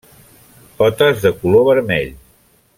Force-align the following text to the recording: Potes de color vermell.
Potes 0.79 1.21
de 1.27 1.33
color 1.43 1.69
vermell. 1.71 2.13